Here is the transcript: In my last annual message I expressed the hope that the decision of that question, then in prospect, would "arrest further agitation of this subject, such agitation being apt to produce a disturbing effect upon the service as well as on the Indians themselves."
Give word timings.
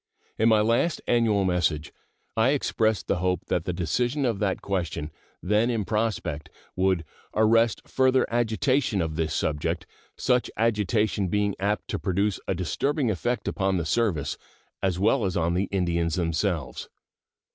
In 0.39 0.49
my 0.49 0.61
last 0.61 0.99
annual 1.07 1.45
message 1.45 1.93
I 2.35 2.49
expressed 2.53 3.05
the 3.05 3.17
hope 3.17 3.45
that 3.49 3.65
the 3.65 3.71
decision 3.71 4.25
of 4.25 4.39
that 4.39 4.63
question, 4.63 5.11
then 5.43 5.69
in 5.69 5.85
prospect, 5.85 6.49
would 6.75 7.05
"arrest 7.35 7.83
further 7.87 8.25
agitation 8.33 8.99
of 8.99 9.15
this 9.15 9.31
subject, 9.31 9.85
such 10.17 10.49
agitation 10.57 11.27
being 11.27 11.53
apt 11.59 11.87
to 11.89 11.99
produce 11.99 12.39
a 12.47 12.55
disturbing 12.55 13.11
effect 13.11 13.47
upon 13.47 13.77
the 13.77 13.85
service 13.85 14.39
as 14.81 14.97
well 14.97 15.23
as 15.23 15.37
on 15.37 15.53
the 15.53 15.65
Indians 15.65 16.15
themselves." 16.15 16.89